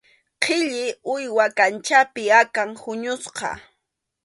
[0.43, 3.49] Qhilli, uywa kanchapi akan huñusqa.